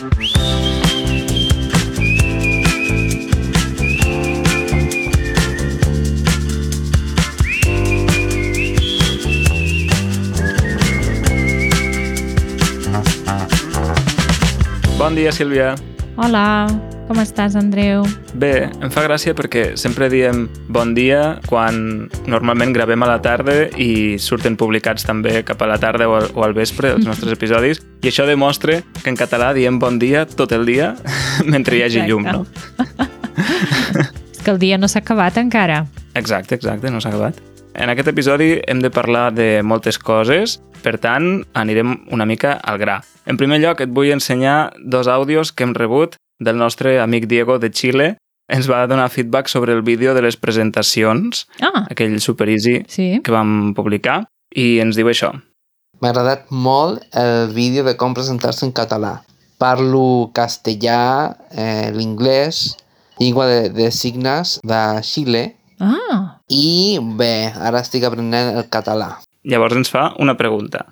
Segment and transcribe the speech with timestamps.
[0.00, 0.08] Bon
[15.12, 15.74] dia, Sílvia.
[16.16, 16.64] Hola,
[17.10, 18.04] com estàs, Andreu?
[18.38, 23.64] Bé, em fa gràcia perquè sempre diem bon dia quan normalment gravem a la tarda
[23.82, 27.34] i surten publicats també cap a la tarda o al, o al vespre els nostres
[27.34, 30.92] episodis i això demostra que en català diem bon dia tot el dia
[31.50, 32.12] mentre hi hagi Exacte.
[32.12, 32.46] llum, no?
[34.30, 35.82] És que el dia no s'ha acabat encara.
[36.14, 37.42] Exacte, exacte, no s'ha acabat.
[37.74, 42.78] En aquest episodi hem de parlar de moltes coses, per tant, anirem una mica al
[42.78, 43.00] gra.
[43.26, 47.58] En primer lloc, et vull ensenyar dos àudios que hem rebut del nostre amic Diego
[47.58, 48.16] de Xile.
[48.50, 53.20] Ens va donar feedback sobre el vídeo de les presentacions, Ah, aquell super easy sí.
[53.22, 55.30] que vam publicar, i ens diu això.
[56.00, 59.20] M'ha agradat molt el vídeo de com presentar-se en català.
[59.60, 62.76] Parlo castellà, eh, l'inglès,
[63.20, 69.20] llengua de, de signes de Xile Ah, i bé, ara estic aprenent el català.
[69.44, 70.86] Llavors ens fa una pregunta.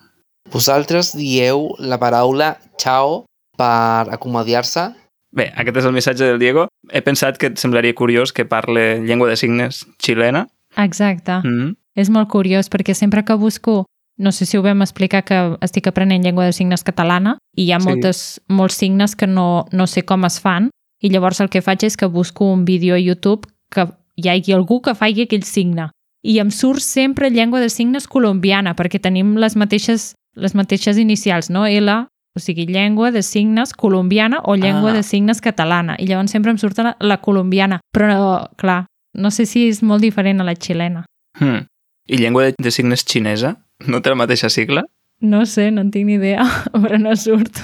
[0.53, 3.25] Vosaltres dieu la paraula ciao
[3.59, 4.87] per acomodiar-se?
[5.31, 6.69] Bé, aquest és el missatge del Diego.
[6.91, 10.47] He pensat que et semblaria curiós que parle llengua de signes xilena.
[10.77, 11.33] exacte.
[11.45, 11.77] Mm -hmm.
[11.95, 15.87] És molt curiós perquè sempre que busco, no sé si ho vam explicar que estic
[15.87, 17.89] aprenent llengua de signes catalana i hi ha Sí.
[17.89, 21.83] moltes, molts signes que no, no sé com es fan i llavors el que faig
[21.85, 25.91] és que busco un vídeo a YouTube que hi hagi algú que faci aquell signe
[26.23, 31.51] i em surt sempre llengua de signes colombiana perquè tenim les mateixes, les mateixes inicials,
[31.51, 31.67] no?
[31.67, 32.07] L,
[32.39, 34.99] o sigui, llengua de signes colombiana o llengua Ah.
[35.01, 39.45] de signes catalana i llavors sempre em surt la, la colombiana però clar, no sé
[39.47, 41.05] si és molt diferent a la xilena
[41.39, 41.67] Hmm.
[42.09, 43.59] I llengua de, de signes xinesa?
[43.87, 44.83] No té la mateixa sigla?
[45.21, 47.61] No sé, no en tinc ni idea, però no surt.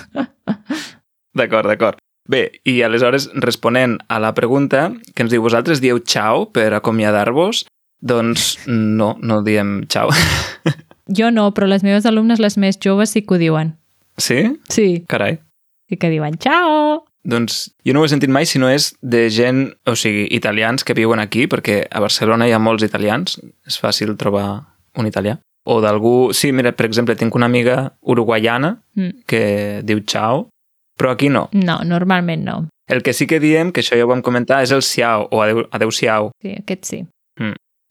[1.35, 1.99] D'acord, d'acord.
[2.29, 7.65] Bé, i aleshores, responent a la pregunta que ens diu, vosaltres dieu ciao per acomiadar-vos?
[8.01, 10.11] Doncs no, no diem ciao.
[11.09, 13.75] Jo no, però les meves alumnes, les més joves, sí que ho diuen.
[14.17, 14.61] Sí?
[14.69, 15.39] Sí, Carai.
[15.89, 17.05] sí que diuen ciao.
[17.25, 20.85] Doncs jo no ho he sentit mai si no és de gent, o sigui, italians
[20.85, 24.67] que viuen aquí, perquè a Barcelona hi ha molts italians, és fàcil trobar
[24.97, 25.39] un italià.
[25.67, 26.33] O d'algú...
[26.37, 29.25] Sí, mira, per exemple, tinc una amiga uruguaiana Mm.
[29.27, 30.49] que diu ciao,
[30.99, 31.49] però aquí no.
[31.53, 32.69] No, normalment no.
[32.87, 35.41] El que sí que diem, que això ja ho vam comentar, és el siau o
[35.43, 36.31] adeu, adeu-siau.
[36.43, 37.01] Sí, aquest sí.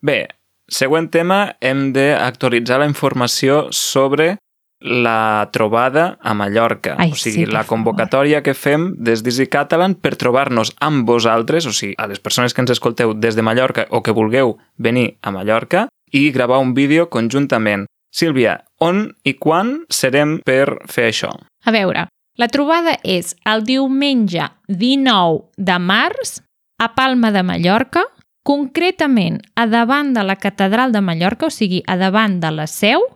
[0.03, 0.27] Bé,
[0.69, 4.37] següent tema, hem d'actualitzar la informació sobre
[4.83, 6.95] la trobada a Mallorca.
[6.99, 7.69] Ai, o sigui, sí, la favor.
[7.77, 12.53] convocatòria que fem des d'Easy Catalan per trobar-nos amb vosaltres, o sigui, a les persones
[12.53, 16.73] que ens escolteu des de Mallorca o que vulgueu venir a Mallorca i gravar un
[16.75, 17.87] vídeo conjuntament.
[18.13, 21.31] Sílvia, on i quan serem per fer això?
[21.65, 22.05] A veure,
[22.37, 26.41] la trobada és el diumenge 19 de març
[26.77, 28.03] a Palma de Mallorca,
[28.43, 33.07] concretament a davant de la Catedral de Mallorca, o sigui, a davant de la Seu,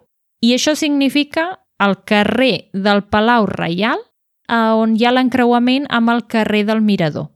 [0.42, 4.02] i això significa el carrer del Palau Reial,
[4.48, 7.30] a on hi ha l'encreuament amb el carrer del Mirador.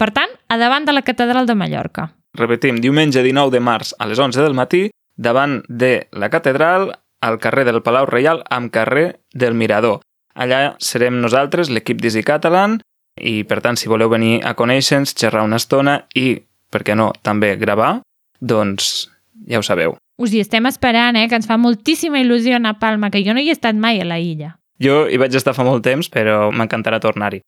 [0.00, 2.10] Per tant, a davant de la Catedral de Mallorca.
[2.34, 7.38] Repetim, diumenge 19 de març a les 11 del matí, davant de la catedral, al
[7.38, 10.00] carrer del Palau Reial, amb carrer del Mirador.
[10.34, 12.78] Allà serem nosaltres, l'equip d'Easy Catalan,
[13.20, 16.38] i per tant, si voleu venir a conèixer-nos, xerrar una estona i,
[16.70, 17.98] per què no, també gravar,
[18.40, 19.10] doncs
[19.50, 19.98] ja ho sabeu.
[20.20, 21.28] Us hi estem esperant, eh?
[21.32, 24.02] que ens fa moltíssima il·lusió anar a Palma, que jo no hi he estat mai
[24.02, 24.50] a la illa.
[24.76, 27.40] Jo hi vaig estar fa molt temps, però m'encantarà tornar-hi.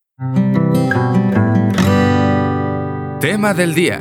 [3.20, 3.98] Tema del dia.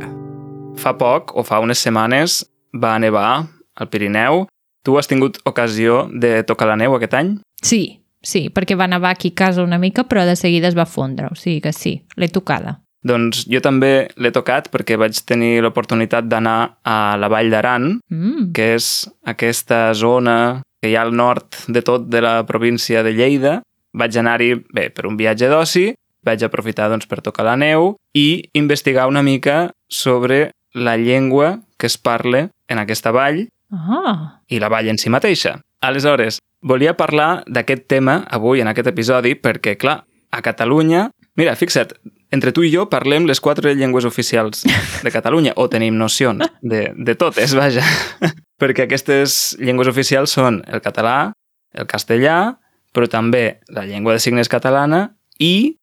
[0.80, 3.44] Fa poc, o fa unes setmanes, va nevar
[3.76, 4.46] al Pirineu.
[4.88, 7.34] Tu has tingut ocasió de tocar la neu aquest any?
[7.60, 10.88] Sí, sí, perquè va nevar aquí a casa una mica, però de seguida es va
[10.88, 12.80] fondre, o sigui que sí, l'he tocada.
[13.04, 18.52] Doncs jo també l'he tocat perquè vaig tenir l'oportunitat d'anar a la Vall d'Aran, Mm.
[18.54, 23.14] que és aquesta zona que hi ha al nord de tot de la província de
[23.14, 23.62] Lleida.
[23.94, 25.94] Vaig anar-hi, bé, per un viatge d'oci,
[26.24, 31.88] vaig aprofitar doncs, per tocar la neu i investigar una mica sobre la llengua que
[31.88, 35.62] es parla en aquesta vall Ah, i la vall en si mateixa.
[35.82, 41.10] Aleshores, volia parlar d'aquest tema avui en aquest episodi perquè, clar, a Catalunya...
[41.38, 41.94] Mira, fixa't,
[42.32, 46.90] entre tu i jo parlem les quatre llengües oficials de Catalunya, o tenim nocions de,
[46.96, 47.84] de totes, vaja.
[48.62, 51.34] perquè aquestes llengües oficials són el català,
[51.74, 52.58] el castellà,
[52.94, 55.08] però també la llengua de signes catalana
[55.40, 55.78] i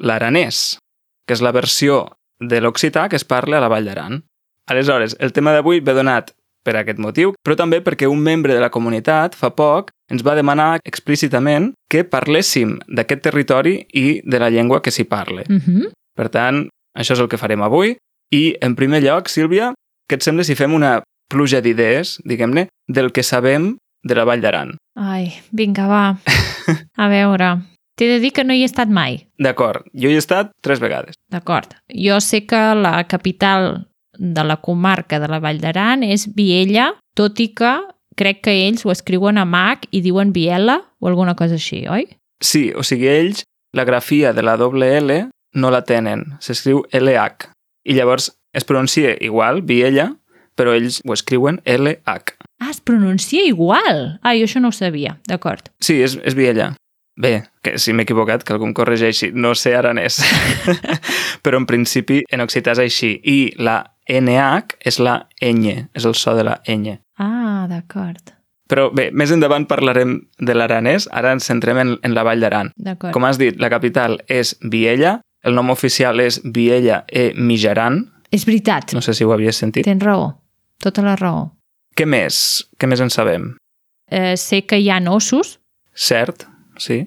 [0.00, 0.78] l'aranès,
[1.26, 2.04] que és la versió
[2.40, 4.20] de l'occità que es parla a la Vall d'Aran.
[4.70, 6.30] Aleshores, el tema d'avui ve donat
[6.64, 10.36] per aquest motiu, però també perquè un membre de la comunitat fa poc ens va
[10.36, 15.44] demanar explícitament que parléssim d'aquest territori i de la llengua que s'hi parla.
[15.48, 15.90] Mm -hmm.
[16.16, 17.96] Per tant, això és el que farem avui.
[18.30, 19.72] I, en primer lloc, Sílvia,
[20.08, 24.40] què et sembla si fem una pluja d'idees, diguem-ne, del que sabem de la Vall
[24.40, 24.76] d'Aran?
[24.98, 26.18] Ai, vinga, va.
[26.96, 27.62] A veure,
[27.96, 29.26] t'he de dir que no hi he estat mai.
[29.38, 31.14] D'acord, jo hi he estat tres vegades.
[31.30, 31.74] D'acord.
[31.94, 33.89] Jo sé que la capital
[34.20, 37.72] de la comarca de la Vall d'Aran és Viella, tot i que
[38.20, 42.04] crec que ells ho escriuen a Mac i diuen Viela o alguna cosa així, oi?
[42.44, 45.22] Sí, o sigui, ells, la grafia de la doble L
[45.56, 47.48] no la tenen, s'escriu LH.
[47.88, 50.10] I llavors es pronuncia igual, Viella,
[50.58, 52.36] però ells ho escriuen LH.
[52.60, 54.20] Ah, es pronuncia igual!
[54.20, 55.72] Ah, jo això no ho sabia, d'acord.
[55.80, 56.74] Sí, és, és Viella.
[57.20, 59.28] Bé, que si m'he equivocat, que algú em corregeixi.
[59.36, 60.22] No sé aranès.
[61.44, 63.12] però en principi en occità és així.
[63.20, 66.96] I la NH és la ñ, és el so de la ñ.
[67.20, 68.32] Ah, d'acord.
[68.70, 72.70] Però bé, més endavant parlarem de l'aranès, ara ens centrem en, en la Vall d'Aran.
[72.78, 73.12] D'acord.
[73.12, 78.44] Com has dit, la capital és Viella, el nom oficial és Viella e Mijaran, És
[78.46, 79.84] veritat, no sé si ho havies sentit.
[79.84, 80.28] tens raó.
[80.78, 81.50] Tota la raó.
[81.98, 82.62] Què més?
[82.78, 83.56] Què més en sabem?
[84.06, 85.58] Eh, sé que hi ha ossos,
[85.92, 86.46] Cert,
[86.80, 87.02] sí,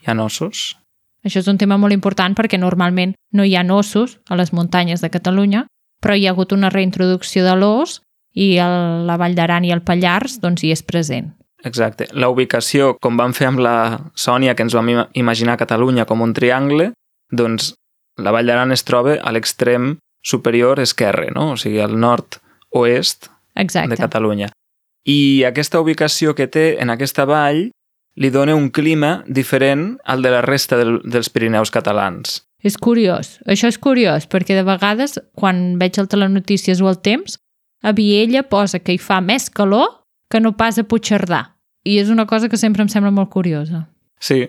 [0.00, 0.76] hi ha ossos.
[1.24, 5.02] Això és un tema molt important perquè normalment no hi ha ossos a les muntanyes
[5.04, 5.66] de Catalunya,
[6.00, 8.00] però hi ha hagut una reintroducció de l'os
[8.32, 11.34] i el, la Vall d'Aran i el Pallars doncs hi és present.
[11.62, 12.06] Exacte.
[12.16, 13.74] La ubicació, com vam fer amb la
[14.16, 16.92] Sònia, que ens vam ima- imaginar Catalunya com un triangle,
[17.30, 17.74] doncs
[18.16, 21.50] la Vall d'Aran es troba a l'extrem superior esquerre, no?
[21.52, 24.48] o sigui, al nord-oest de Catalunya.
[25.04, 27.70] I aquesta ubicació que té en aquesta vall
[28.20, 32.42] li dona un clima diferent al de la resta del, dels Pirineus catalans.
[32.60, 33.38] És curiós.
[33.48, 37.38] Això és curiós, perquè de vegades, quan veig el telenotícies o el temps,
[37.80, 41.56] a Viella posa que hi fa més calor que no pas a Puigcerdà.
[41.88, 43.86] I és una cosa que sempre em sembla molt curiosa.
[44.20, 44.44] Sí,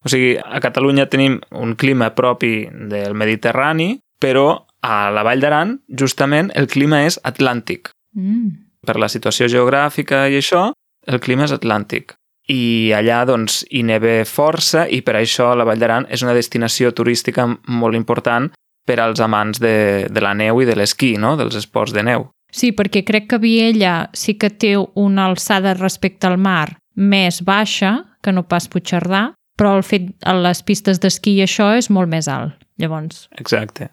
[0.00, 5.76] o sigui, a Catalunya tenim un clima propi del Mediterrani, però a la Vall d'Aran,
[5.92, 7.92] justament, el clima és atlàntic.
[8.16, 8.56] Mm.
[8.88, 10.70] Per la situació geogràfica i això,
[11.06, 12.16] el clima és atlàntic.
[12.50, 16.90] I allà, doncs, hi neve força i per això la Vall d'Aran és una destinació
[16.96, 18.50] turística molt important
[18.86, 21.36] per als amants de, de la neu i de l'esquí, no?
[21.38, 22.26] dels esports de neu.
[22.50, 27.92] Sí, perquè crec que Viella sí que té una alçada respecte al mar més baixa
[28.24, 32.10] que no pas Puigcerdà, però el fet a les pistes d'esquí i això és molt
[32.10, 32.56] més alt.
[32.80, 33.90] Llavors, Exacte.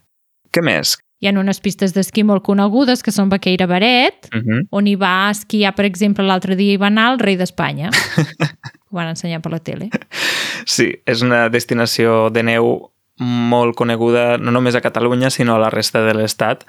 [0.56, 0.96] Què més?
[1.20, 4.62] Hi ha unes pistes d'esquí molt conegudes que són Baqueira Baret, Uh -huh.
[4.72, 7.90] on hi va esquiar, per exemple, l'altre dia hi va anar el rei d'Espanya.
[8.90, 9.90] Ho van ensenyar per la tele.
[10.66, 15.70] Sí, és una destinació de neu molt coneguda no només a Catalunya, sinó a la
[15.70, 16.66] resta de l'Estat.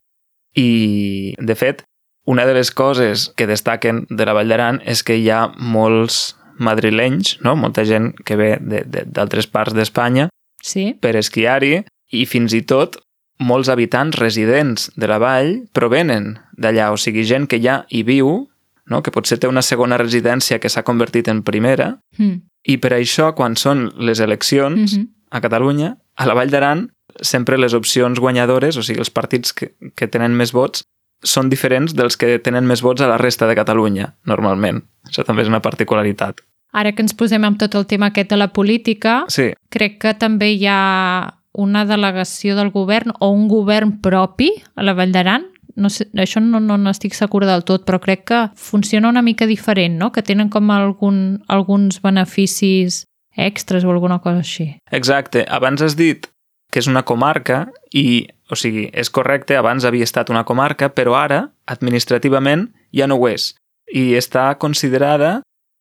[0.56, 1.82] I, de fet,
[2.24, 6.36] una de les coses que destaquen de la Vall d'Aran és que hi ha molts
[6.58, 7.54] madrilenys, no?
[7.56, 10.28] molta gent que ve de- de- d'altres parts d'Espanya
[10.62, 10.96] Sí?
[11.00, 12.96] per esquiar-hi i fins i tot
[13.38, 18.48] molts habitants residents de la vall provenen d'allà, o sigui, gent que ja hi viu,
[18.86, 19.02] no?
[19.02, 22.40] que potser té una segona residència que s'ha convertit en primera, Mm.
[22.66, 25.08] i per això, quan són les eleccions Mhm.
[25.30, 26.90] a Catalunya, a la Vall d'Aran,
[27.20, 30.82] sempre les opcions guanyadores, o sigui, els partits que, que tenen més vots,
[31.22, 34.84] són diferents dels que tenen més vots a la resta de Catalunya, normalment.
[35.08, 36.40] Això també és una particularitat.
[36.72, 40.14] Ara que ens posem amb tot el tema aquest de la política, Sí, crec que
[40.14, 45.44] també hi ha una delegació del govern o un govern propi a la Vall d'Aran.
[45.78, 49.22] No sé, això no, no, no estic segura del tot, però crec que funciona una
[49.22, 50.08] mica diferent, no?
[50.14, 53.04] Que tenen com algun, alguns beneficis
[53.36, 54.72] extras o alguna cosa així.
[54.90, 55.44] exacte.
[55.48, 56.26] Abans has dit
[56.72, 61.14] que és una comarca i, o sigui, és correcte, abans havia estat una comarca, però
[61.16, 63.54] ara, administrativament, ja no ho és.
[63.94, 65.40] I està considerada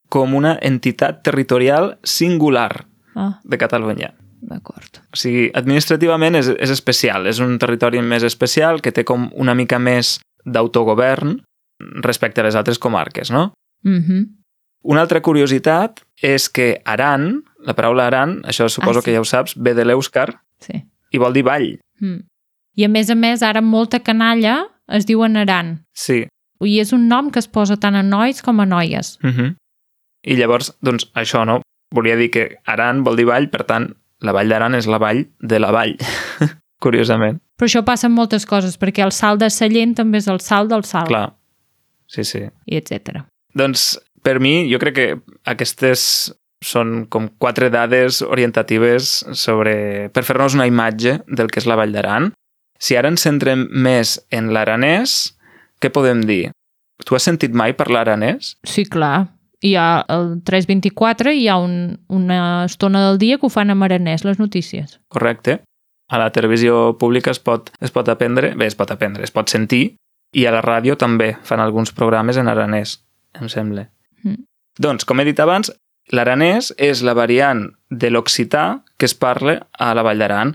[0.09, 2.85] com una entitat territorial singular
[3.17, 4.13] Ah, de Catalunya.
[4.47, 5.01] D'acord.
[5.13, 9.55] O sigui, administrativament és, és especial, és un territori més especial que té com una
[9.55, 11.37] mica més d'autogovern
[12.01, 13.51] respecte a les altres comarques, no?
[13.83, 14.25] Mhm.
[14.87, 19.05] Una altra curiositat és que Aran, la paraula Aran, això suposo Ah, sí.
[19.05, 20.85] que ja ho saps, ve de l'èuscar Sí.
[21.11, 21.79] i vol dir vall.
[21.99, 22.21] Mm.
[22.77, 25.83] I a més a més, ara molta canalla es diuen Aran.
[25.93, 26.27] Sí.
[26.61, 29.17] I és un nom que es posa tant a nois com a noies.
[29.23, 29.55] Uh -huh.
[30.23, 31.61] I llavors, doncs, això, no?
[31.93, 35.25] Volia dir que Aran vol dir vall, per tant, la vall d'Aran és la vall
[35.39, 35.95] de la vall,
[36.83, 37.41] curiosament.
[37.57, 40.71] Però això passa amb moltes coses, perquè el salt de Sallent també és el salt
[40.73, 41.31] del salt, Clar.
[42.07, 42.45] Sí, sí.
[42.65, 43.23] i etc.
[43.57, 45.07] Doncs, per mi, jo crec que
[45.49, 46.03] aquestes
[46.63, 51.93] són com quatre dades orientatives sobre, per fer-nos una imatge del que és la Vall
[51.93, 52.31] d'Aran.
[52.81, 55.17] Si ara ens centrem més en l'aranès,
[55.81, 56.47] què podem dir?
[57.05, 58.55] Tu has sentit mai parlar aranès?
[58.65, 59.27] Sí, clar.
[59.65, 63.73] Hi ha el 324 i hi ha un, una estona del dia que ho fan
[63.73, 64.99] en aranès, les notícies.
[65.09, 65.61] Correcte.
[66.07, 69.49] A la televisió pública es pot, es pot aprendre, bé, es pot aprendre, es pot
[69.49, 69.97] sentir,
[70.37, 72.99] i a la ràdio també fan alguns programes en aranès,
[73.41, 73.87] em sembla.
[74.23, 74.45] Mm.
[74.79, 75.71] Doncs, com he dit abans,
[76.13, 80.53] l'aranès és la variant de l'occità que es parla a la Vall d'Aran.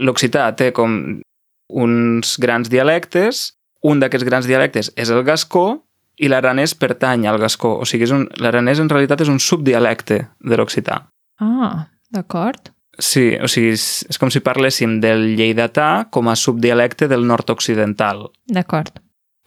[0.00, 1.20] L'occità té com
[1.68, 3.52] uns grans dialectes,
[3.84, 5.84] un d'aquests grans dialectes és el gascó
[6.18, 7.76] i l'aranès pertany al gascó.
[7.78, 8.08] O sigui,
[8.42, 11.04] l'aranès en realitat és un subdialecte de l'occità.
[11.40, 12.72] Ah, d'acord.
[12.98, 18.26] Sí, o sigui, és, és com si parléssim del lleidatà com a subdialecte del nord-occidental.
[18.50, 18.98] D'acord.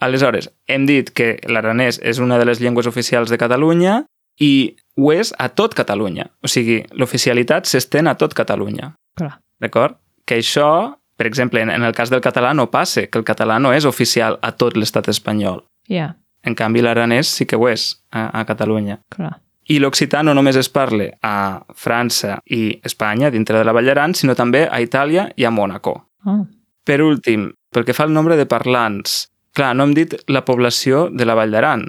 [0.02, 4.00] Aleshores, hem dit que l'aranès és una de les llengües oficials de Catalunya
[4.40, 6.30] i ho és a tot Catalunya.
[6.42, 8.94] O sigui, l'oficialitat s'estén a tot Catalunya.
[9.20, 9.36] Clar.
[9.62, 10.00] D'acord?
[10.26, 13.60] Que això, per exemple, en, en el cas del català no passa, que el català
[13.60, 15.62] no és oficial a tot l'estat espanyol.
[15.90, 16.14] Ja,
[16.44, 18.98] En canvi, l'aranès sí que ho és a, a Catalunya.
[19.08, 19.38] clar.
[19.70, 24.12] I l'occità no només es parla a França i Espanya, dintre de la Vall d'Aran,
[24.18, 25.94] sinó també a Itàlia i a Mònaco.
[26.26, 26.42] Oh,
[26.84, 31.08] Per últim, pel que fa al nombre de parlants, clar, no hem dit la població
[31.14, 31.86] de la Vall d'Aran.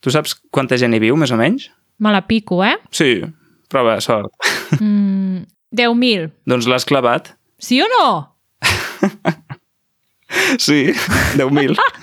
[0.00, 1.70] Tu saps quanta gent hi viu, més o menys?
[2.02, 2.78] me la pico, eh?
[2.90, 3.20] Sí,
[3.70, 4.32] prova sort.
[4.80, 5.42] Mm,
[5.74, 6.30] 10.000.
[6.46, 7.34] doncs l'has clavat.
[7.58, 8.06] Sí o no?
[10.58, 10.92] Sí,
[11.36, 11.76] 10.000.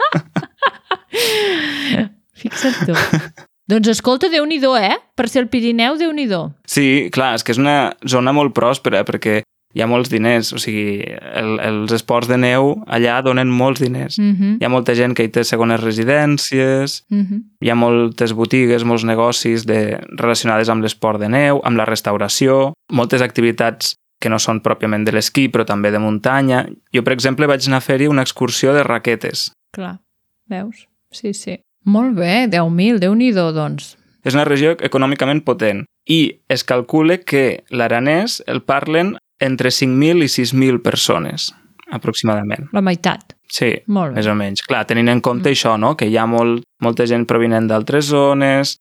[2.40, 2.96] Fixa't tu.
[3.70, 4.98] doncs escolta, déu nhi eh?
[5.16, 6.28] Per ser el Pirineu, déu nhi
[6.66, 9.42] Sí, clar, és que és una zona molt pròspera perquè
[9.76, 14.18] hi ha molts diners, o sigui, el, els esports de neu allà donen molts diners.
[14.18, 14.58] Mm -hmm.
[14.60, 17.44] Hi ha molta gent que hi té segones residències, mm -hmm.
[17.62, 22.74] hi ha moltes botigues, molts negocis de, relacionades amb l'esport de neu, amb la restauració,
[22.92, 26.68] moltes activitats que no són pròpiament de l'esquí, però també de muntanya.
[26.94, 29.52] Jo, per exemple, vaig anar a fer-hi una excursió de raquetes.
[29.72, 30.00] Clar,
[30.50, 30.88] veus?
[31.12, 31.60] Sí, sí.
[31.86, 33.96] Molt bé, 10.000, déu nhi doncs.
[34.26, 40.28] És una regió econòmicament potent i es calcula que l'aranès el parlen entre 5.000 i
[40.28, 41.54] 6.000 persones,
[41.92, 42.68] aproximadament.
[42.74, 43.34] La meitat.
[43.50, 44.20] Sí, Molt bé.
[44.20, 44.62] més o menys.
[44.62, 45.54] Clar, tenint en compte Mm.
[45.54, 45.96] això, no?
[45.98, 48.78] que hi ha molt, molta gent provinent d'altres zones,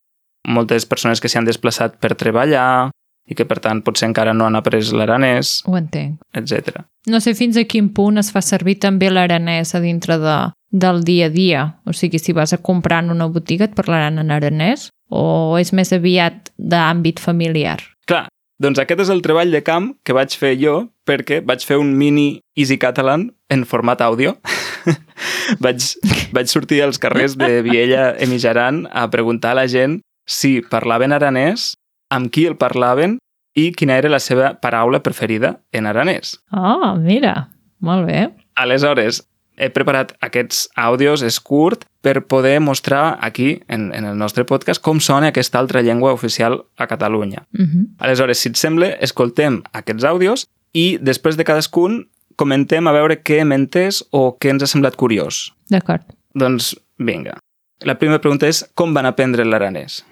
[0.47, 2.91] moltes persones que s'hi han desplaçat per treballar
[3.29, 6.19] i que, per tant, potser encara no han après l'aranès, Ho entenc.
[6.35, 6.83] etc.
[7.07, 10.39] No sé fins a quin punt es fa servir també l'aranès a dintre de,
[10.73, 11.67] del dia a dia.
[11.87, 15.73] O sigui, si vas a comprar en una botiga et parlaran en aranès o és
[15.73, 17.79] més aviat d'àmbit familiar?
[18.09, 18.27] Clar,
[18.61, 21.95] doncs aquest és el treball de camp que vaig fer jo perquè vaig fer un
[21.97, 24.37] mini Easy Catalan en format àudio.
[25.65, 25.85] vaig,
[26.33, 31.15] vaig sortir als carrers de Viella i Mijaran a preguntar a la gent si parlaven
[31.17, 31.73] aranès,
[32.11, 33.19] amb qui el parlaven
[33.59, 36.37] i quina era la seva paraula preferida en aranès.
[36.53, 37.49] Oh, mira,
[37.81, 38.29] molt bé.
[38.59, 39.23] Aleshores,
[39.59, 44.83] he preparat aquests àudios, és curt, per poder mostrar aquí, en, en el nostre podcast,
[44.83, 47.47] com sona aquesta altra llengua oficial a Catalunya.
[47.53, 47.87] Uh -huh.
[47.99, 53.41] Aleshores, si et sembla, escoltem aquests àudios i després de cadascun comentem a veure què
[53.41, 55.53] hem entès o què ens ha semblat curiós.
[55.71, 56.03] D'acord.
[56.35, 57.39] Doncs vinga.
[57.81, 60.05] La primera pregunta és com van aprendre l'aranès?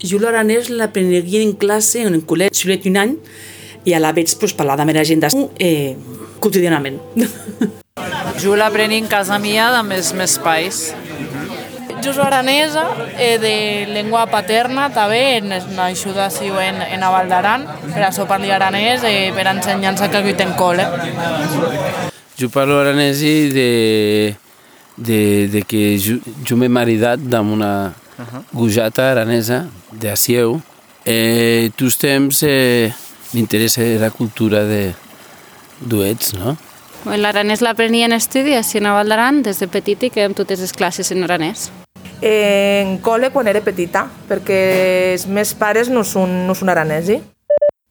[0.00, 3.16] Jo l'aranès l'aprengué en classe, en un col·legi, xulet un any,
[3.84, 5.24] i a la veig pues, parlar de meva gent
[5.58, 5.96] eh,
[6.40, 7.00] quotidianament.
[8.40, 10.94] Jo l'aprendi en casa mia amb els meus pais.
[12.00, 12.86] Jo soc aranesa,
[13.18, 13.52] eh, de
[13.90, 15.52] llengua paterna també, en
[15.84, 20.22] ajuda si en, en a Val d'Aran, per això parli aranès, eh, per ensenyança que
[20.22, 20.86] aquí en col·le.
[22.40, 23.68] Jo parlo aranès i de,
[24.96, 25.20] de,
[25.52, 26.16] de que jo,
[26.46, 27.72] jo m'he maridat amb una
[28.20, 28.44] uh -huh.
[28.52, 30.60] gujata aranesa de Asieu.
[31.04, 32.92] Eh, tous temps eh,
[33.32, 34.94] m'interessa la cultura de
[35.80, 36.56] duets, no?
[37.04, 40.36] Bueno, L'aranès l'aprenia en estudi a Siena Val d'Aran des de petit i que amb
[40.36, 41.70] totes les classes en aranès.
[42.20, 47.22] En col·le quan era petita, perquè els meus pares no són, no són aranesi.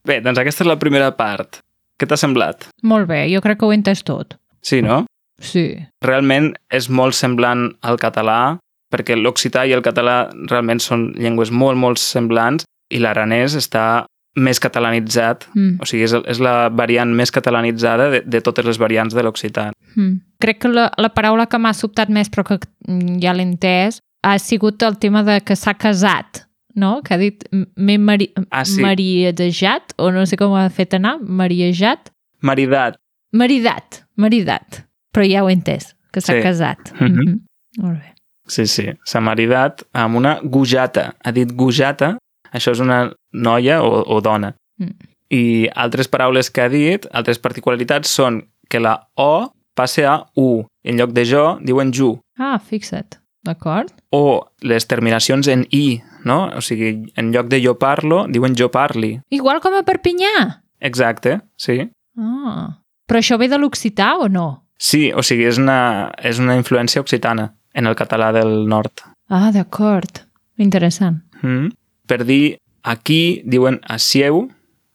[0.06, 1.64] Bé, doncs aquesta és la primera part.
[1.98, 2.68] Què t'ha semblat?
[2.84, 4.38] Molt bé, jo crec que ho he entès tot.
[4.62, 5.06] Sí, no?
[5.42, 5.74] Sí.
[6.06, 8.60] Realment és molt semblant al català,
[8.92, 14.06] perquè l'occità i el català realment són llengües molt, molt semblants i l'aranès està
[14.36, 15.80] més catalanitzat, Mm.
[15.82, 19.72] o sigui, és, és la variant més catalanitzada de, de totes les variants de l'occità.
[19.96, 20.20] Mm.
[20.40, 24.00] Crec que la, la paraula que m'ha sobtat més, però que mm, ja l'he entès,
[24.24, 27.02] ha sigut el tema de que s'ha casat, no?
[27.04, 28.82] Que ha dit m'he mari Ah, sí.
[28.82, 32.96] mariejat, o no sé com ho ha fet anar, mariejat, Maridat.
[33.34, 34.86] maridat, maridat.
[35.14, 36.42] Però ja ho he entès, que s'ha Sí.
[36.42, 36.94] casat.
[37.00, 37.10] Mhm.
[37.10, 37.40] Mm -hmm.
[37.84, 38.14] Molt bé.
[38.50, 41.14] Sí, sí, s'ha maridat amb una gujata.
[41.24, 42.16] Ha dit gujata,
[42.52, 44.56] això és una noia o, o dona.
[44.82, 45.10] Mm.
[45.30, 45.44] I
[45.78, 50.66] altres paraules que ha dit, altres particularitats, són que la O passa a U.
[50.84, 52.16] En lloc de jo, diuen ju.
[52.40, 53.20] Ah, fixa't.
[53.46, 53.94] D'acord?
[54.12, 56.50] O les terminacions en i, no?
[56.58, 59.14] O sigui, en lloc de jo parlo, diuen jo parli.
[59.32, 60.66] Igual com a Perpinyà.
[60.82, 61.86] Exacte, sí.
[62.18, 62.82] Ah.
[63.08, 64.66] Però això ve de l'occità o no?
[64.80, 69.06] Sí, o sigui, és una, és una influència occitana en el català del nord.
[69.30, 70.24] Ah, d'acord.
[70.60, 71.24] Interessant.
[71.42, 71.72] Mm.
[72.10, 74.48] Per dir aquí diuen assieu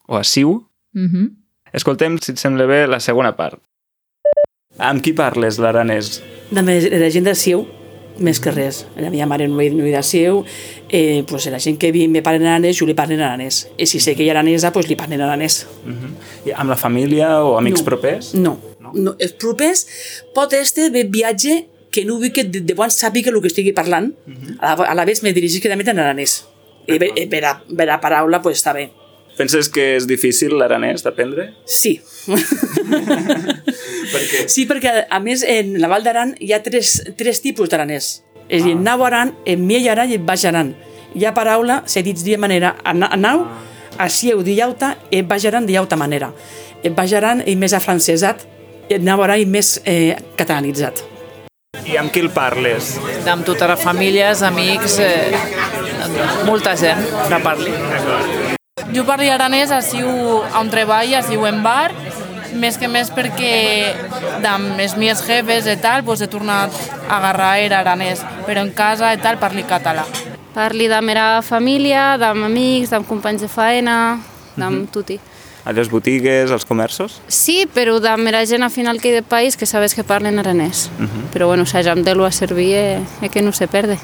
[0.07, 0.69] o assiu.
[0.93, 1.31] Mm -hmm.
[1.73, 3.59] Escoltem, si et sembla bé, la segona part.
[4.79, 6.23] Amb qui parles, l'aranès?
[6.51, 7.67] La gent de Sieu,
[8.19, 8.87] més que res.
[8.97, 10.45] La meva mare no de Sieu,
[10.89, 13.69] eh, pues la gent que vi, me parla en aranès, jo li parlo en aranès.
[13.79, 15.67] I si sé que hi ha aranesa, pues li parlo en aranès.
[15.85, 16.49] Uh -huh.
[16.49, 17.85] I amb la família o amics no.
[17.85, 18.35] propers?
[18.35, 18.59] No.
[18.81, 18.93] no.
[18.95, 19.15] no.
[19.19, 19.87] Els propers
[20.35, 23.73] pot este de viatge que no vull que de, de bon sàpiga el que estigui
[23.77, 24.57] parlant, uh -huh.
[24.59, 26.45] a, la, a la vegada me dirigis quedament en aranès.
[26.87, 28.91] I per, per, la, per la paraula, pues està bé.
[29.37, 31.49] Penses que és difícil l'aranès d'aprendre?
[31.67, 32.01] Sí.
[34.13, 34.45] per què?
[34.47, 38.23] Sí, perquè a més en la Val d'Aran hi ha tres, tres tipus d'aranès.
[38.49, 40.75] És a dir, en nau aran, en miell aran i en baix aran.
[41.15, 43.47] Hi ha paraula, se dits de manera a, na, a nau,
[43.99, 46.33] a sieu i en baix aran de llauta manera.
[46.85, 48.47] En baix aran és més afrancesat,
[48.89, 51.14] i en nau aran és més eh, catalanitzat.
[51.83, 52.95] I amb qui el parles?
[53.31, 55.35] Amb tota la família, amics, eh,
[56.47, 57.73] molta gent que parli.
[58.95, 60.09] Jo parlo aranès, asiu
[60.61, 61.91] on treball, asiu en bar,
[62.55, 63.95] més que més perquè
[64.47, 66.71] amb els meus jefes i tal, pues he tornat
[67.09, 70.07] a agarrar era aranès, però en casa i tal parli català.
[70.55, 74.21] Parli de mera família, d'amb amics, d'amb companys de faena,
[74.57, 74.93] d'amb mm -hmm.
[74.93, 75.21] tutti.
[75.65, 77.23] A les botigues, als comerços?
[77.27, 80.39] Sí, però de mera gent al final que hi de país que sabes que parlen
[80.39, 80.91] aranès.
[80.99, 81.25] Uh -huh.
[81.33, 83.99] Però bueno, s'hagam de lo a servir eh, eh, que no se perde.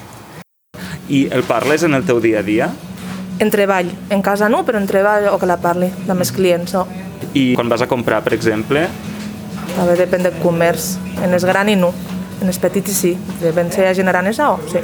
[1.08, 2.70] I el parles en el teu dia a dia?
[3.38, 3.90] En treball.
[4.08, 6.72] En casa no, però en treball o que la parli, de més clients.
[6.72, 6.86] No.
[7.34, 8.88] I quan vas a comprar, per exemple?
[9.76, 10.96] També depèn del comerç.
[11.22, 11.92] En els gran i no.
[12.40, 13.18] En els petits sí.
[13.42, 14.78] Depèn si hi ha gent aranesa o sí.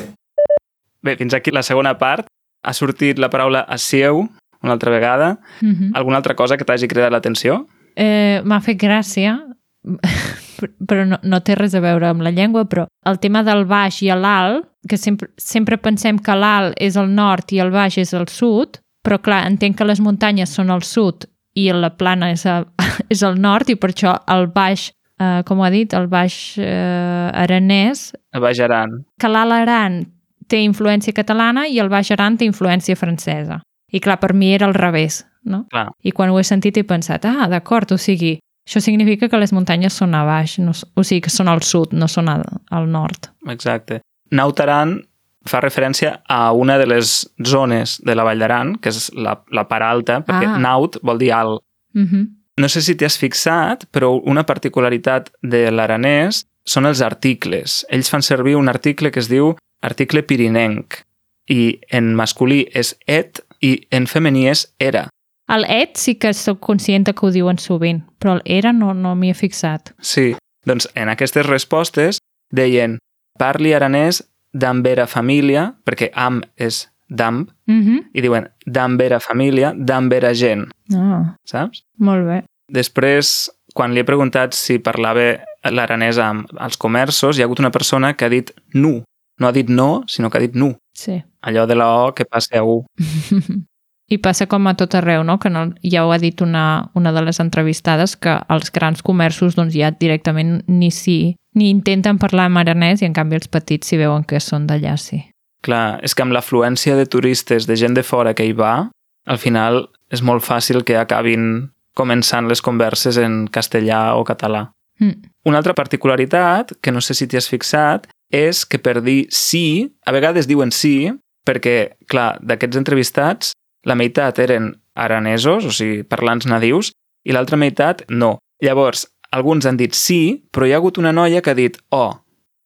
[1.03, 2.27] Bé, fins aquí la segona part.
[2.63, 4.29] Ha sortit la paraula assieu,
[4.67, 5.39] una altra vegada.
[5.63, 5.91] Mm -hmm.
[5.95, 7.67] Alguna altra cosa que t'hagi cridat l'atenció?
[7.97, 9.39] Eh, M'ha fet gràcia,
[10.89, 14.03] però no, no té res a veure amb la llengua, però el tema del baix
[14.03, 18.13] i l'alt, que sempre, sempre pensem que l'alt és el nord i el baix és
[18.15, 22.45] el sud, però clar, entenc que les muntanyes són al sud i la plana és,
[22.47, 22.65] a,
[23.15, 26.59] és al nord i per això el baix, eh, com ho ha dit, el baix
[26.59, 28.11] eh, aranès...
[28.35, 29.01] El baix aran.
[29.21, 30.03] Que l'alt aran
[30.51, 33.61] té influència catalana i el baix aran té influència francesa.
[33.93, 35.67] I clar, per mi era al revés, no?
[35.71, 35.91] Clar.
[36.03, 39.53] I quan ho he sentit he pensat, ah, d'acord, o sigui, això significa que les
[39.55, 42.89] muntanyes són a baix, no, o sigui, que són al sud, no són al, al
[42.91, 43.31] nord.
[43.49, 44.01] Exacte.
[44.35, 44.99] Nautaran
[45.47, 49.69] fa referència a una de les zones de la Vall d'Aran, que és la, la
[49.71, 50.59] part alta, perquè Ah.
[50.59, 51.63] naut vol dir alt.
[51.95, 52.27] Uh -huh.
[52.59, 57.87] No sé si t'hi has fixat, però una particularitat de l'aranès són els articles.
[57.91, 61.05] Ells fan servir un article que es diu article pirinenc,
[61.49, 65.07] i en masculí és et i en femení és era.
[65.49, 69.15] El et sí que soc conscient que ho diuen sovint, però el era no, no
[69.15, 69.93] m'hi he fixat.
[70.03, 70.33] Sí,
[70.67, 72.19] doncs en aquestes respostes
[72.53, 72.99] deien
[73.39, 74.23] parli aranès
[74.57, 78.01] d'ambera família, perquè am és damb, Uh -huh.
[78.15, 81.83] i diuen d'ambera família, d'ambera gent, Ah, saps?
[81.99, 82.45] molt bé.
[82.73, 87.71] Després, quan li he preguntat si parlava l'aranès amb els comerços, hi ha hagut una
[87.71, 89.03] persona que ha dit nu.
[89.39, 90.77] No ha dit no, sinó que ha dit nu.
[90.95, 91.23] Sí.
[91.47, 92.85] Allò de la O que passa a U.
[94.09, 95.39] I passa com a tot arreu, no?
[95.43, 99.57] Que no, ja ho ha dit una, una de les entrevistades, que els grans comerços
[99.59, 103.89] doncs, ja directament ni si ni intenten parlar en aranès i en canvi els petits
[103.89, 105.23] si veuen que són d'allà, sí.
[105.67, 108.91] Clar, és que amb l'afluència de turistes, de gent de fora que hi va,
[109.27, 114.69] al final és molt fàcil que acabin començant les converses en castellà o català.
[115.01, 115.33] Mm.
[115.49, 119.97] Una altra particularitat, que no sé si t'hi has fixat, és que per dir sí,
[120.07, 121.11] a vegades diuen sí,
[121.47, 123.53] perquè, clar, d'aquests entrevistats,
[123.87, 126.91] la meitat eren aranesos, o sigui, parlants nadius,
[127.27, 128.37] i l'altra meitat no.
[128.63, 132.15] Llavors, alguns han dit sí, però hi ha hagut una noia que ha dit oh,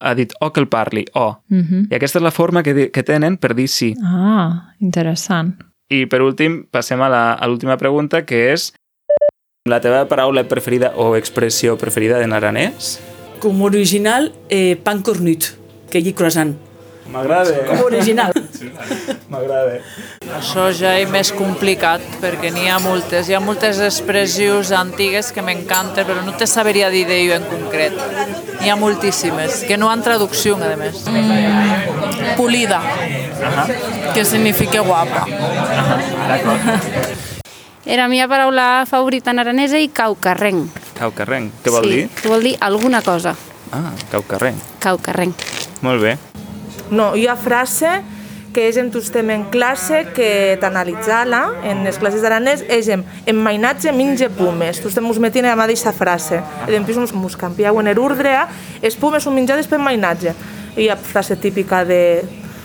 [0.01, 1.37] ha dit oh que el parli, oh.
[1.49, 1.87] Mm -hmm.
[1.91, 3.95] I aquesta és la forma que, que tenen per dir sí.
[4.03, 5.55] Ah, interessant.
[5.91, 8.73] I per últim, passem a la- a l'última pregunta, que és
[9.69, 12.99] la teva paraula preferida o expressió preferida en aranès?
[13.41, 15.45] Com original, eh, pan cornut,
[15.91, 16.57] que hi croissant.
[17.11, 17.55] M'agrada.
[17.67, 18.33] Com original.
[19.31, 19.81] M'agrada.
[20.37, 23.29] Això ja és més complicat perquè n'hi ha moltes.
[23.29, 27.97] Hi ha moltes expressions antigues que m'encanten, però no te sabria dir d'ello en concret.
[28.61, 31.03] N'hi ha moltíssimes, que no han traducció, a més.
[31.11, 32.81] Mm, Pulida,
[34.15, 35.27] que significa guapa.
[37.85, 40.79] Era la meva paraula favorita en aranesa i caucarrenc.
[41.01, 41.63] Caucarrenc.
[41.65, 42.09] Què vol sí, dir?
[42.23, 43.35] Que vol dir alguna cosa.
[43.73, 44.77] Ah, caucarrenc.
[44.85, 45.49] Caucarrenc.
[45.83, 46.19] Molt bé.
[46.91, 48.01] No, hi ha frase
[48.51, 53.05] que és en tu estem en classe que t'analitzala en les classes d'aranès és en,
[53.31, 54.81] en mainatge minge pumes.
[54.83, 56.41] Tu estem us metint a la mateixa frase.
[56.67, 58.35] I després us, us canvieu en l'ordre
[58.83, 60.35] es pumes són menjades per mainatge.
[60.77, 62.01] I ha frase típica de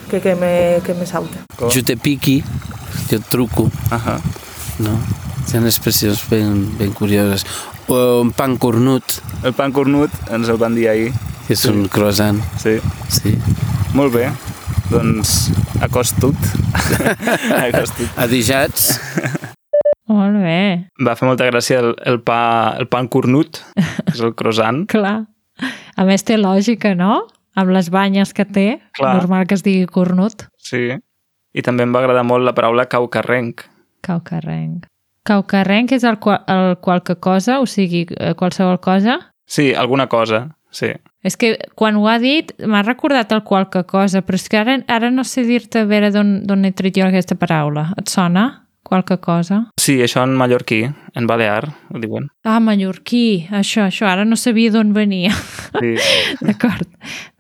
[0.10, 1.46] que, que, me, que me salta.
[1.62, 2.40] Jo te piqui,
[3.12, 3.70] jo et truco.
[3.94, 4.18] Ahà.
[4.82, 4.98] No?
[5.46, 7.46] Són expressions ben, ben curioses.
[7.86, 11.14] O un pan cornut, El pan cornut ens el van dir ahir.
[11.50, 12.40] és un croissant.
[12.58, 12.80] Sí.
[13.14, 13.36] Sí.
[13.96, 14.28] Molt bé.
[14.92, 15.50] Doncs
[15.84, 16.36] acosta't.
[17.66, 18.10] acosta't.
[18.20, 19.00] Adijats,
[20.06, 24.36] Molt bé, Va fer molta gràcia el, el, pa, el pan cornut, que és el
[24.38, 24.84] croissant.
[24.94, 25.24] clar.
[25.98, 27.24] A més té lògica, no?
[27.58, 28.66] Amb les banyes que té,
[29.00, 29.16] Clar.
[29.16, 30.44] normal que es digui cornut.
[30.60, 30.92] Sí.
[31.56, 33.64] I també em va agradar molt la paraula caucarrenc.
[34.06, 34.86] Caucarrenc.
[35.26, 39.18] Caucarrenc és el, qual, el qualque cosa, o sigui, eh, qualsevol cosa?
[39.48, 40.92] Sí, alguna cosa, sí.
[41.26, 44.78] És que quan ho ha dit m'ha recordat el qualque cosa, però és que ara,
[44.92, 47.90] ara no sé dir-te a veure d'on he tret jo aquesta paraula.
[47.98, 48.46] Et sona?
[48.86, 49.64] Qualque cosa?
[49.82, 50.84] Sí, això en mallorquí,
[51.18, 52.28] en balear, ho diuen.
[52.46, 55.32] Ah, mallorquí, això, això, ara no sabia d'on venia.
[55.80, 55.96] Sí.
[56.46, 56.92] d'acord,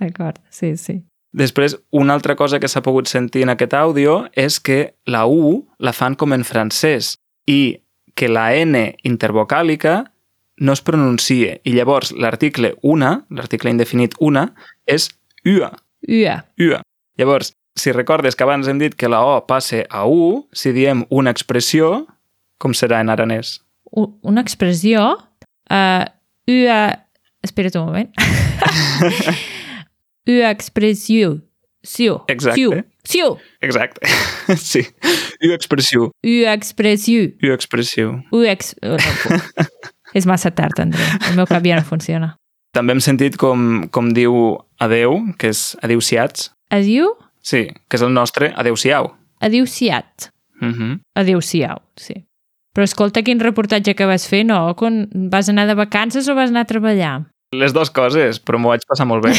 [0.01, 1.03] d'acord, sí, sí.
[1.35, 5.67] Després, una altra cosa que s'ha pogut sentir en aquest àudio és que la U
[5.77, 7.77] la fan com en francès i
[8.15, 9.99] que la N intervocàlica
[10.57, 11.61] no es pronuncie.
[11.63, 14.53] I llavors l'article una, l'article indefinit una,
[14.87, 15.09] és
[15.45, 15.71] UA.
[16.07, 16.37] Ua.
[16.59, 16.81] UA.
[17.17, 21.05] Llavors, si recordes que abans hem dit que la O passe a U, si diem
[21.09, 22.05] una expressió,
[22.57, 23.59] com serà en aranès?
[23.91, 25.17] U- Una expressió...
[25.71, 26.05] Uh,
[26.47, 27.01] ua...
[27.45, 28.09] Espera't un moment.
[30.27, 31.41] ua expressió.
[31.85, 32.15] Siu.
[32.27, 32.55] Exacte.
[32.57, 32.71] Siu.
[33.05, 33.35] Siu.
[33.61, 34.01] Exacte.
[34.57, 34.81] sí.
[35.45, 36.07] U expressió.
[36.25, 37.27] Ua expressió.
[37.43, 38.15] U expressió.
[38.31, 38.73] Ua ex...
[38.81, 39.37] oh, no.
[40.15, 41.03] És massa tard, André.
[41.29, 42.35] El meu cap ja no funciona.
[42.75, 46.49] També hem sentit com, com diu adeu, que és adeu-siats.
[46.75, 47.11] Adiu?
[47.45, 49.11] Sí, que és el nostre adeu-siau.
[49.43, 50.31] Adiu-siat.
[50.61, 50.99] Uh -huh.
[51.15, 52.25] Adéu-siau, sí.
[52.75, 54.75] Però escolta quin reportatge que vas fer, no?
[54.75, 57.21] Quan vas anar de vacances o vas anar a treballar?
[57.53, 59.31] Les dues coses, però m'ho vaig passar molt bé.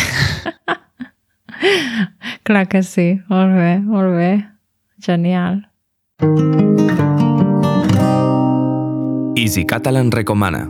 [2.46, 4.48] Clar que sí, molt bé, molt bé.
[4.98, 5.66] Genial.
[9.36, 10.62] Easy Catalan recomana.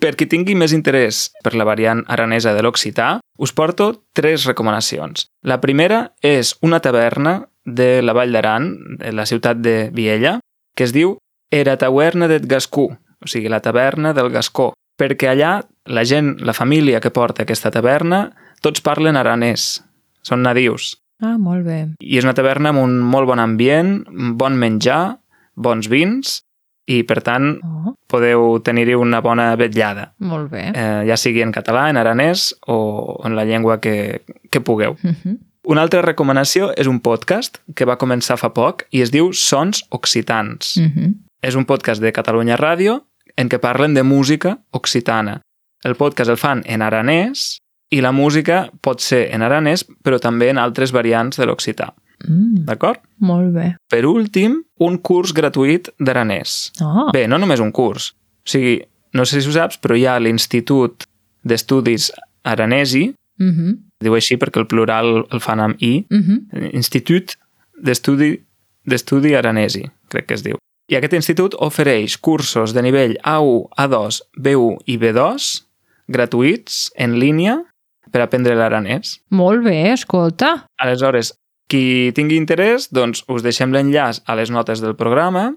[0.00, 5.26] Per qui tingui més interès per la variant aranesa de l'occità, us porto tres recomanacions.
[5.44, 7.34] La primera és una taverna
[7.68, 8.70] de la Vall d'Aran,
[9.02, 10.38] de la ciutat de Viella,
[10.74, 11.18] que es diu
[11.52, 16.56] Era Taverna del Gascú, o sigui, la taverna del Gascó, perquè allà la gent, la
[16.56, 18.30] família que porta aquesta taverna,
[18.64, 19.82] tots parlen aranès,
[20.24, 20.96] són nadius.
[21.20, 21.82] Ah, molt bé.
[22.00, 23.98] I és una taverna amb un molt bon ambient,
[24.40, 25.18] bon menjar,
[25.52, 26.40] bons vins,
[26.86, 30.72] i per tant Oh, podeu tenir-hi una bona vetllada, molt bé.
[30.74, 34.96] eh, ja sigui en català, en aranès o en la llengua que, que pugueu.
[35.02, 35.38] Uh -huh.
[35.64, 39.84] Una altra recomanació és un podcast que va començar fa poc i es diu Sons
[39.90, 40.76] Occitans.
[40.76, 41.14] Uh -huh.
[41.42, 43.02] És un podcast de Catalunya Ràdio
[43.36, 45.40] en què parlen de música occitana.
[45.84, 47.58] El podcast el fan en aranès
[47.90, 51.94] i la música pot ser en aranès però també en altres variants de l'occità.
[52.28, 53.00] Mm, D'acord?
[53.18, 53.76] molt bé.
[53.90, 56.72] Per últim, un curs gratuït d'aranès.
[56.82, 58.12] Oh, Bé, no només un curs.
[58.44, 58.80] O sigui,
[59.14, 61.04] no sé si ho saps, però hi ha l'Institut
[61.44, 62.10] d'Estudis
[62.44, 63.76] Aranesi, uh -huh.
[64.00, 66.74] diu així perquè el plural el fan amb I, Uh -huh.
[66.74, 67.36] Institut
[67.82, 68.40] d'Estudi
[68.84, 70.56] d'Estudi Aranesi, crec que es diu.
[70.90, 75.62] I aquest institut ofereix cursos de nivell A1, A2, B1 i B2
[76.08, 77.62] gratuïts en línia
[78.10, 79.20] per aprendre l'aranès.
[79.30, 80.66] Molt bé, escolta.
[80.78, 81.32] Aleshores,
[81.68, 85.52] qui tingui interès, doncs us deixem l'enllaç a les notes del programa.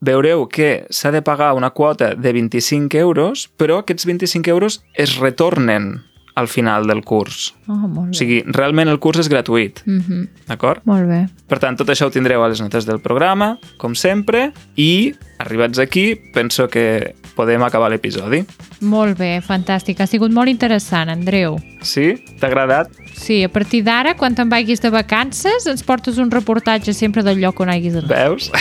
[0.00, 5.18] Veureu que s'ha de pagar una quota de 25 euros, però aquests 25 euros es
[5.18, 6.07] retornen
[6.38, 7.54] al final del curs.
[7.66, 8.18] Oh, molt O bé.
[8.18, 10.28] sigui, realment el curs és gratuït, Uh -huh.
[10.46, 10.80] d'acord?
[10.84, 11.28] Molt bé.
[11.48, 15.78] Per tant, tot això ho tindreu a les notes del programa, com sempre, i arribats
[15.78, 18.44] aquí, penso que podem acabar l'episodi.
[18.80, 20.00] Molt bé, fantàstic.
[20.00, 21.56] Ha sigut molt interessant, Andreu.
[21.82, 22.14] Sí?
[22.40, 22.88] T'ha agradat?
[23.14, 27.38] Sí, a partir d'ara, quan te'n vagis de vacances, ens portes un reportatge sempre del
[27.40, 28.08] lloc on hagis anat.
[28.08, 28.50] Veus?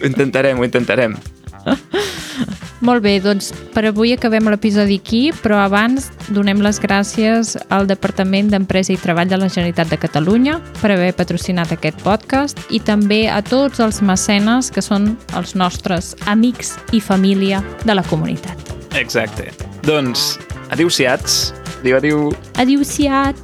[0.00, 1.16] ho intentarem, ho intentarem.
[2.80, 8.52] Molt bé, doncs per avui acabem l'episodi aquí, però abans donem les gràcies al Departament
[8.52, 13.26] d'Empresa i Treball de la Generalitat de Catalunya per haver patrocinat aquest podcast i també
[13.28, 18.74] a tots els mecenes que són els nostres amics i família de la comunitat.
[18.94, 19.50] Exacte.
[19.86, 20.36] Doncs,
[20.70, 21.52] adiu-siats.
[21.80, 22.28] Adiu, adiu.
[22.58, 23.36] Adiu-siat!